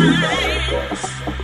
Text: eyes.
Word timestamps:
eyes. 0.00 1.37